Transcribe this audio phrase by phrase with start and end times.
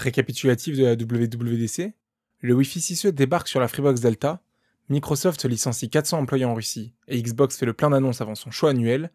[0.00, 1.92] Récapitulatif de la WWDC,
[2.40, 4.40] le Wi-Fi 6E débarque sur la Freebox Delta,
[4.88, 8.68] Microsoft licencie 400 employés en Russie et Xbox fait le plein d'annonces avant son show
[8.68, 9.10] annuel.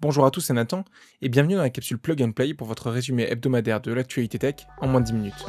[0.00, 0.86] Bonjour à tous, c'est Nathan
[1.20, 4.66] et bienvenue dans la capsule Plug and Play pour votre résumé hebdomadaire de l'actualité tech
[4.80, 5.44] en moins de 10 minutes.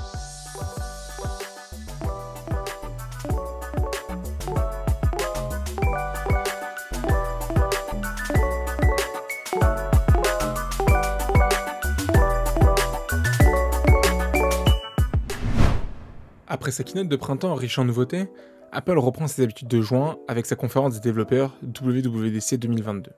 [16.64, 18.30] Après sa keynote de printemps riche en nouveautés,
[18.72, 23.12] Apple reprend ses habitudes de juin avec sa conférence des développeurs WWDC 2022.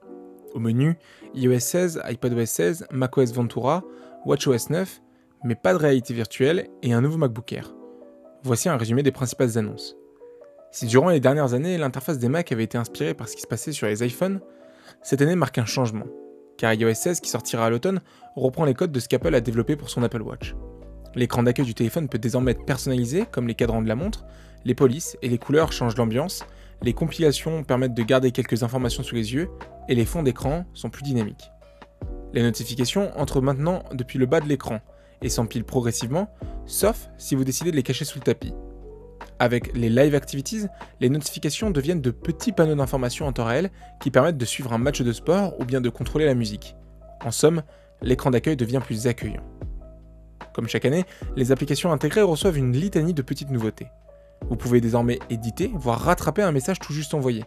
[0.52, 0.98] Au menu,
[1.32, 3.84] iOS 16, iPadOS 16, macOS Ventura,
[4.24, 5.00] WatchOS 9,
[5.44, 7.72] mais pas de réalité virtuelle et un nouveau MacBook Air.
[8.42, 9.94] Voici un résumé des principales annonces.
[10.72, 13.46] Si durant les dernières années, l'interface des Mac avait été inspirée par ce qui se
[13.46, 14.40] passait sur les iPhones,
[15.02, 16.06] cette année marque un changement,
[16.58, 18.00] car iOS 16 qui sortira à l'automne
[18.34, 20.56] reprend les codes de ce qu'Apple a développé pour son Apple Watch.
[21.16, 24.26] L'écran d'accueil du téléphone peut désormais être personnalisé, comme les cadrans de la montre,
[24.66, 26.44] les polices et les couleurs changent l'ambiance,
[26.82, 29.48] les compilations permettent de garder quelques informations sous les yeux,
[29.88, 31.50] et les fonds d'écran sont plus dynamiques.
[32.34, 34.80] Les notifications entrent maintenant depuis le bas de l'écran
[35.22, 36.28] et s'empilent progressivement,
[36.66, 38.52] sauf si vous décidez de les cacher sous le tapis.
[39.38, 40.66] Avec les Live Activities,
[41.00, 44.78] les notifications deviennent de petits panneaux d'information en temps réel qui permettent de suivre un
[44.78, 46.76] match de sport ou bien de contrôler la musique.
[47.24, 47.62] En somme,
[48.02, 49.55] l'écran d'accueil devient plus accueillant.
[50.56, 51.04] Comme chaque année,
[51.36, 53.88] les applications intégrées reçoivent une litanie de petites nouveautés.
[54.48, 57.44] Vous pouvez désormais éditer, voire rattraper un message tout juste envoyé.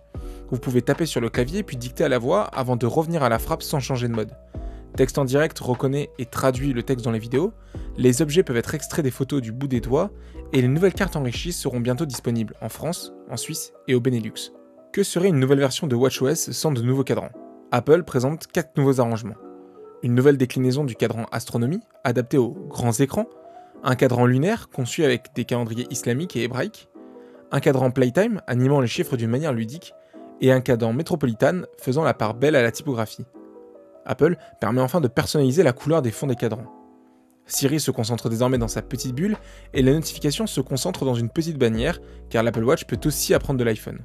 [0.52, 3.30] Vous pouvez taper sur le clavier puis dicter à la voix avant de revenir à
[3.30, 4.38] la frappe sans changer de mode.
[4.96, 7.52] Texte en direct reconnaît et traduit le texte dans les vidéos,
[7.98, 10.12] les objets peuvent être extraits des photos du bout des doigts,
[10.54, 14.52] et les nouvelles cartes enrichies seront bientôt disponibles en France, en Suisse et au Benelux.
[14.94, 17.32] Que serait une nouvelle version de WatchOS sans de nouveaux cadrans?
[17.72, 19.34] Apple présente 4 nouveaux arrangements
[20.04, 23.28] une nouvelle déclinaison du cadran astronomie, adapté aux grands écrans,
[23.84, 26.90] un cadran lunaire conçu avec des calendriers islamiques et hébraïques,
[27.52, 29.94] un cadran Playtime animant les chiffres d'une manière ludique,
[30.42, 33.26] et un cadran Metropolitan faisant la part belle à la typographie.
[34.06, 36.74] Apple permet enfin de personnaliser la couleur des fonds des cadrans.
[37.46, 39.36] Siri se concentre désormais dans sa petite bulle
[39.74, 43.60] et les notifications se concentrent dans une petite bannière car l'Apple Watch peut aussi apprendre
[43.60, 44.00] de l'iPhone.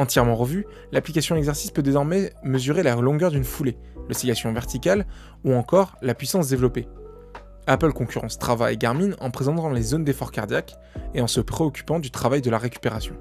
[0.00, 3.76] Entièrement revue, l'application exercice peut désormais mesurer la longueur d'une foulée,
[4.08, 5.04] l'oscillation verticale
[5.44, 6.88] ou encore la puissance développée.
[7.66, 10.74] Apple concurrence Strava et Garmin en présentant les zones d'effort cardiaque
[11.12, 13.14] et en se préoccupant du travail de la récupération.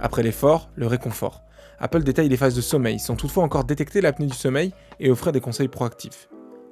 [0.00, 1.42] Après l'effort, le réconfort.
[1.78, 5.32] Apple détaille les phases de sommeil sans toutefois encore détecter l'apnée du sommeil et offrir
[5.32, 6.30] des conseils proactifs.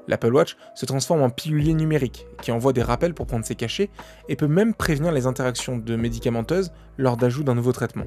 [0.08, 3.90] L'Apple Watch se transforme en pilulier numérique qui envoie des rappels pour prendre ses cachets
[4.30, 8.06] et peut même prévenir les interactions de médicamenteuses lors d'ajout d'un nouveau traitement.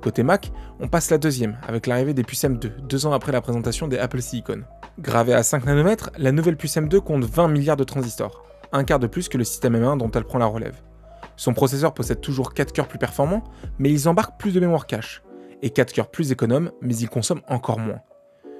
[0.00, 3.40] Côté Mac, on passe la deuxième, avec l'arrivée des puces M2, deux ans après la
[3.40, 4.62] présentation des Apple Silicon.
[5.00, 9.00] Gravée à 5 nanomètres, la nouvelle puce M2 compte 20 milliards de transistors, un quart
[9.00, 10.80] de plus que le système M1 dont elle prend la relève.
[11.36, 13.42] Son processeur possède toujours 4 cœurs plus performants,
[13.78, 15.22] mais ils embarquent plus de mémoire cache,
[15.62, 18.00] et 4 cœurs plus économes, mais ils consomment encore moins.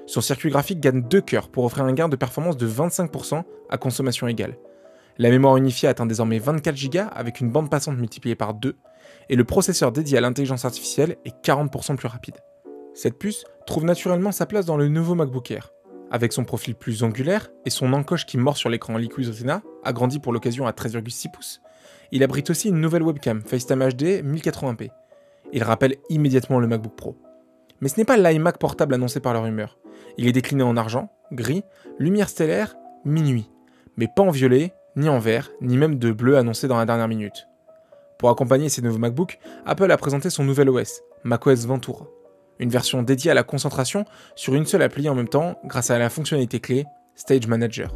[0.07, 3.77] Son circuit graphique gagne 2 cœurs pour offrir un gain de performance de 25% à
[3.77, 4.57] consommation égale.
[5.17, 8.75] La mémoire unifiée atteint désormais 24 Go avec une bande passante multipliée par 2,
[9.29, 12.37] et le processeur dédié à l'intelligence artificielle est 40% plus rapide.
[12.93, 15.71] Cette puce trouve naturellement sa place dans le nouveau MacBook Air.
[16.11, 20.19] Avec son profil plus angulaire et son encoche qui mord sur l'écran Liquid Retina, agrandi
[20.19, 21.61] pour l'occasion à 13,6 pouces,
[22.11, 24.89] il abrite aussi une nouvelle webcam FaceTime HD 1080p.
[25.53, 27.17] Il rappelle immédiatement le MacBook Pro.
[27.81, 29.77] Mais ce n'est pas l'iMac portable annoncé par la rumeur.
[30.17, 31.63] Il est décliné en argent, gris,
[31.99, 33.49] lumière stellaire, minuit.
[33.97, 37.07] Mais pas en violet, ni en vert, ni même de bleu annoncé dans la dernière
[37.07, 37.48] minute.
[38.19, 42.05] Pour accompagner ces nouveaux MacBooks, Apple a présenté son nouvel OS, macOS Ventura.
[42.59, 44.03] Une version dédiée à la concentration
[44.35, 46.85] sur une seule appli en même temps grâce à la fonctionnalité clé
[47.15, 47.95] Stage Manager.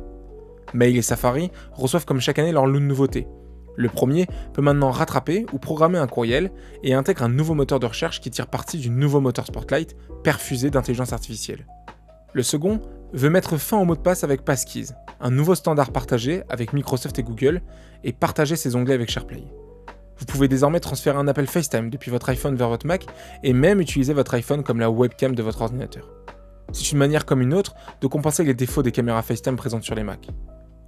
[0.73, 3.27] Mail et Safari reçoivent comme chaque année leur lot de nouveautés.
[3.75, 6.51] Le premier peut maintenant rattraper ou programmer un courriel
[6.83, 10.69] et intègre un nouveau moteur de recherche qui tire parti du nouveau moteur Spotlight perfusé
[10.69, 11.67] d'intelligence artificielle.
[12.31, 12.79] Le second
[13.11, 14.87] veut mettre fin au mot de passe avec Passkeys,
[15.19, 17.61] un nouveau standard partagé avec Microsoft et Google,
[18.05, 19.43] et partager ses onglets avec SharePlay.
[20.17, 23.05] Vous pouvez désormais transférer un appel FaceTime depuis votre iPhone vers votre Mac
[23.43, 26.09] et même utiliser votre iPhone comme la webcam de votre ordinateur.
[26.71, 29.95] C'est une manière comme une autre de compenser les défauts des caméras FaceTime présentes sur
[29.95, 30.27] les Mac.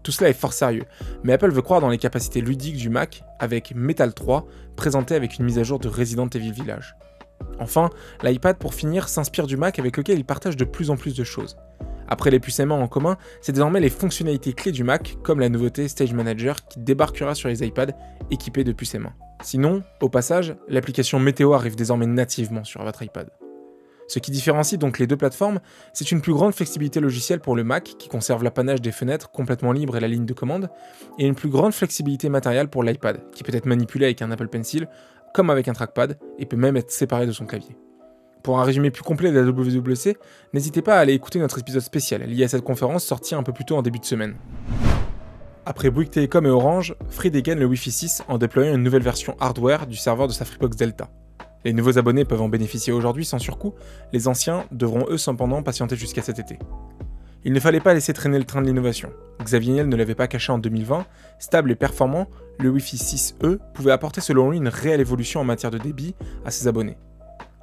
[0.04, 0.86] Tout cela est fort sérieux,
[1.24, 4.46] mais Apple veut croire dans les capacités ludiques du Mac avec Metal 3,
[4.76, 6.96] présenté avec une mise à jour de Resident Evil Village.
[7.60, 7.90] Enfin,
[8.22, 11.24] l'iPad pour finir s'inspire du Mac avec lequel il partage de plus en plus de
[11.24, 11.58] choses.
[12.08, 15.88] Après les puces en commun, c'est désormais les fonctionnalités clés du Mac, comme la nouveauté
[15.88, 17.94] Stage Manager qui débarquera sur les iPads
[18.32, 18.96] équipés de puces
[19.44, 23.30] Sinon, au passage, l'application météo arrive désormais nativement sur votre iPad.
[24.08, 25.60] Ce qui différencie donc les deux plateformes,
[25.94, 29.72] c'est une plus grande flexibilité logicielle pour le Mac, qui conserve l'apanage des fenêtres complètement
[29.72, 30.70] libres et la ligne de commande,
[31.18, 34.48] et une plus grande flexibilité matérielle pour l'iPad, qui peut être manipulé avec un Apple
[34.48, 34.88] Pencil,
[35.34, 37.76] comme avec un trackpad, et peut même être séparé de son clavier.
[38.46, 40.18] Pour un résumé plus complet de la WWC,
[40.54, 43.52] n'hésitez pas à aller écouter notre épisode spécial lié à cette conférence sortie un peu
[43.52, 44.36] plus tôt en début de semaine.
[45.66, 49.36] Après Bouygues Telecom et Orange, Free dégaine le Wi-Fi 6 en déployant une nouvelle version
[49.40, 51.10] hardware du serveur de sa Freebox Delta.
[51.64, 53.74] Les nouveaux abonnés peuvent en bénéficier aujourd'hui sans surcoût,
[54.14, 56.60] les anciens devront eux cependant patienter jusqu'à cet été.
[57.46, 59.10] Il ne fallait pas laisser traîner le train de l'innovation.
[59.42, 61.08] Xavier Niel ne l'avait pas caché en 2020,
[61.40, 62.28] stable et performant,
[62.60, 66.14] le Wi-Fi 6E pouvait apporter selon lui une réelle évolution en matière de débit
[66.46, 66.98] à ses abonnés.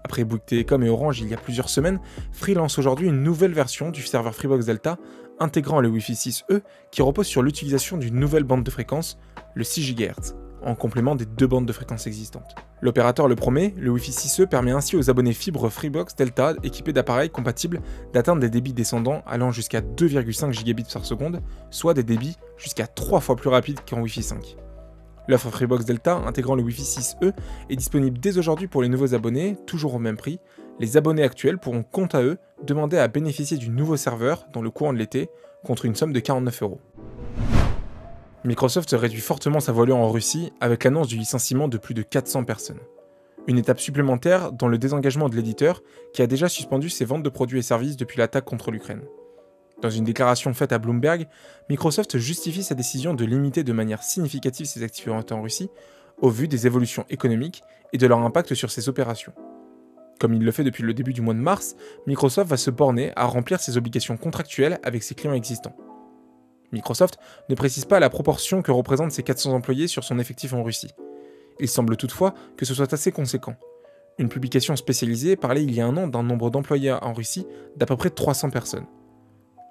[0.04, 2.00] Après Bouygues Telecom et Orange il y a plusieurs semaines,
[2.32, 4.98] Free lance aujourd'hui une nouvelle version du serveur Freebox Delta
[5.38, 9.18] intégrant le Wi-Fi 6E qui repose sur l'utilisation d'une nouvelle bande de fréquence,
[9.54, 12.54] le 6 GHz, en complément des deux bandes de fréquences existantes.
[12.80, 17.30] L'opérateur le promet, le Wi-Fi 6E permet ainsi aux abonnés fibre Freebox Delta équipés d'appareils
[17.30, 17.80] compatibles
[18.12, 21.40] d'atteindre des débits descendants allant jusqu'à 2,5 gigabits par seconde,
[21.70, 24.56] soit des débits jusqu'à 3 fois plus rapides qu'en Wi-Fi 5.
[25.28, 27.32] L'offre Freebox Delta intégrant le Wi-Fi 6E
[27.70, 30.40] est disponible dès aujourd'hui pour les nouveaux abonnés, toujours au même prix.
[30.80, 34.70] Les abonnés actuels pourront quant à eux demander à bénéficier du nouveau serveur dans le
[34.70, 35.28] courant de l'été
[35.64, 36.80] contre une somme de 49 euros.
[38.44, 42.42] Microsoft réduit fortement sa voilure en Russie avec l'annonce du licenciement de plus de 400
[42.42, 42.80] personnes.
[43.46, 45.82] Une étape supplémentaire dans le désengagement de l'éditeur
[46.12, 49.02] qui a déjà suspendu ses ventes de produits et services depuis l'attaque contre l'Ukraine.
[49.82, 51.26] Dans une déclaration faite à Bloomberg,
[51.68, 55.68] Microsoft justifie sa décision de limiter de manière significative ses activités en Russie
[56.20, 57.62] au vu des évolutions économiques
[57.92, 59.32] et de leur impact sur ses opérations.
[60.20, 61.74] Comme il le fait depuis le début du mois de mars,
[62.06, 65.74] Microsoft va se borner à remplir ses obligations contractuelles avec ses clients existants.
[66.70, 67.18] Microsoft
[67.48, 70.92] ne précise pas la proportion que représentent ses 400 employés sur son effectif en Russie.
[71.58, 73.56] Il semble toutefois que ce soit assez conséquent.
[74.18, 77.46] Une publication spécialisée parlait il y a un an d'un nombre d'employés en Russie
[77.76, 78.86] d'à peu près 300 personnes.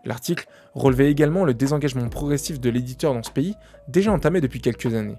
[0.03, 3.55] L'article relevait également le désengagement progressif de l'éditeur dans ce pays,
[3.87, 5.17] déjà entamé depuis quelques années.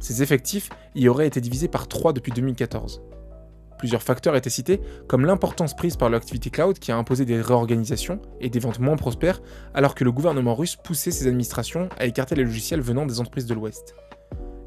[0.00, 3.02] Ses effectifs y auraient été divisés par 3 depuis 2014.
[3.78, 8.20] Plusieurs facteurs étaient cités, comme l'importance prise par l'activité cloud qui a imposé des réorganisations
[8.40, 9.42] et des ventes moins prospères,
[9.74, 13.46] alors que le gouvernement russe poussait ses administrations à écarter les logiciels venant des entreprises
[13.46, 13.94] de l'Ouest.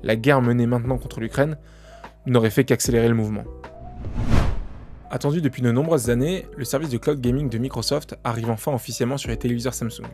[0.03, 1.57] La guerre menée maintenant contre l'Ukraine
[2.25, 3.43] n'aurait fait qu'accélérer le mouvement.
[5.11, 9.17] Attendu depuis de nombreuses années, le service de cloud gaming de Microsoft arrive enfin officiellement
[9.17, 10.05] sur les téléviseurs Samsung.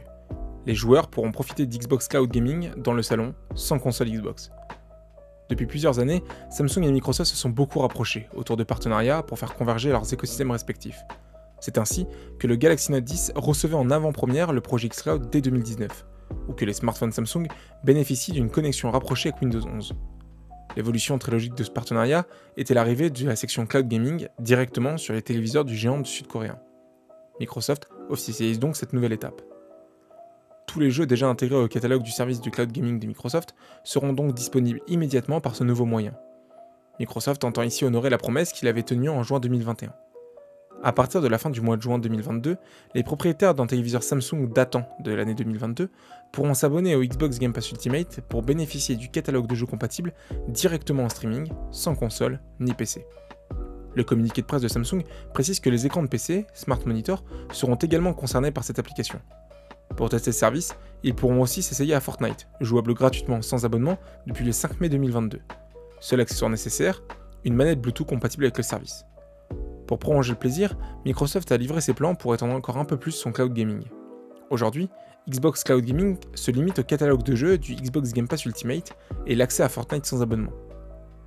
[0.66, 4.52] Les joueurs pourront profiter d'Xbox Cloud Gaming dans le salon, sans console Xbox.
[5.50, 9.54] Depuis plusieurs années, Samsung et Microsoft se sont beaucoup rapprochés autour de partenariats pour faire
[9.56, 11.04] converger leurs écosystèmes respectifs.
[11.60, 12.08] C'est ainsi
[12.40, 16.06] que le Galaxy Note 10 recevait en avant-première le projet xCloud dès 2019,
[16.48, 17.48] ou que les smartphones Samsung
[17.84, 19.94] bénéficient d'une connexion rapprochée avec Windows 11.
[20.76, 22.26] L'évolution très logique de ce partenariat
[22.58, 26.60] était l'arrivée de la section cloud gaming directement sur les téléviseurs du géant sud-coréen.
[27.40, 29.42] Microsoft officialise donc cette nouvelle étape.
[30.68, 34.14] Tous les jeux déjà intégrés au catalogue du service du cloud gaming de Microsoft seront
[34.14, 36.14] donc disponibles immédiatement par ce nouveau moyen.
[37.00, 39.94] Microsoft entend ici honorer la promesse qu'il avait tenue en juin 2021.
[40.84, 42.58] À partir de la fin du mois de juin 2022,
[42.94, 45.90] les propriétaires d'un téléviseur Samsung datant de l'année 2022
[46.32, 50.14] pourront s'abonner au Xbox Game Pass Ultimate pour bénéficier du catalogue de jeux compatibles
[50.48, 53.06] directement en streaming, sans console ni PC.
[53.96, 55.02] Le communiqué de presse de Samsung
[55.34, 59.20] précise que les écrans de PC, Smart Monitor, seront également concernés par cette application.
[59.96, 64.44] Pour tester ce service, ils pourront aussi s'essayer à Fortnite, jouable gratuitement sans abonnement depuis
[64.44, 65.40] le 5 mai 2022.
[66.02, 67.02] Seul accessoire nécessaire,
[67.46, 69.06] une manette Bluetooth compatible avec le service.
[69.88, 70.76] Pour prolonger le plaisir,
[71.06, 73.84] Microsoft a livré ses plans pour étendre encore un peu plus son cloud gaming.
[74.50, 74.90] Aujourd'hui,
[75.28, 79.34] Xbox Cloud Gaming se limite au catalogue de jeux du Xbox Game Pass Ultimate et
[79.34, 80.52] l'accès à Fortnite sans abonnement.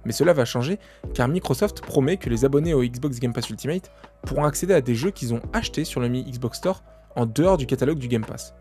[0.05, 0.79] Mais cela va changer
[1.15, 3.91] car Microsoft promet que les abonnés au Xbox Game Pass Ultimate
[4.23, 6.85] pourront accéder à des jeux qu'ils ont achetés sur le Mi Xbox Store
[7.17, 8.55] en dehors du catalogue du Game Pass.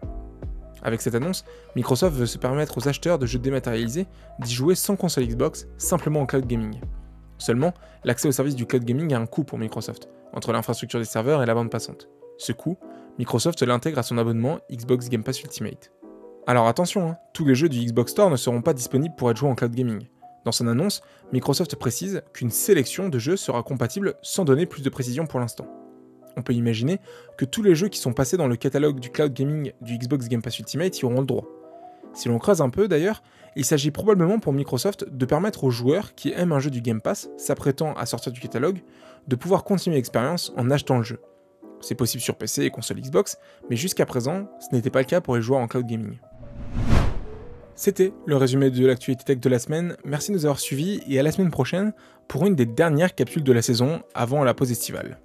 [0.82, 4.08] Avec cette annonce, Microsoft veut se permettre aux acheteurs de jeux dématérialisés
[4.40, 6.80] d'y jouer sans console Xbox, simplement en cloud gaming.
[7.38, 11.06] Seulement, l'accès au service du cloud gaming a un coût pour Microsoft, entre l'infrastructure des
[11.06, 12.10] serveurs et la bande passante.
[12.38, 12.78] Ce coût,
[13.20, 15.92] Microsoft l'intègre à son abonnement Xbox Game Pass Ultimate.
[16.46, 19.38] Alors attention, hein, tous les jeux du Xbox Store ne seront pas disponibles pour être
[19.38, 20.08] joués en cloud gaming.
[20.46, 21.02] Dans son annonce,
[21.34, 25.68] Microsoft précise qu'une sélection de jeux sera compatible sans donner plus de précision pour l'instant.
[26.38, 27.00] On peut imaginer
[27.38, 30.30] que tous les jeux qui sont passés dans le catalogue du cloud gaming du Xbox
[30.30, 31.46] Game Pass Ultimate y auront le droit.
[32.18, 33.22] Si l'on creuse un peu d'ailleurs,
[33.56, 37.00] il s'agit probablement pour Microsoft de permettre aux joueurs qui aiment un jeu du Game
[37.00, 38.80] Pass, s'apprêtant à sortir du catalogue,
[39.28, 41.22] de pouvoir continuer l'expérience en achetant le jeu.
[41.80, 43.38] C'est possible sur PC et console Xbox,
[43.70, 46.18] mais jusqu'à présent, ce n'était pas le cas pour les joueurs en cloud gaming.
[47.76, 51.20] C'était le résumé de l'actualité tech de la semaine, merci de nous avoir suivis et
[51.20, 51.94] à la semaine prochaine
[52.28, 55.20] pour une des dernières capsules de la saison avant la pause estivale.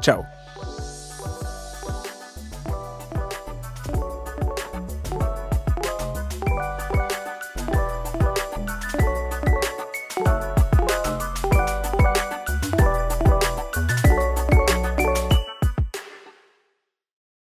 [0.00, 0.22] Ciao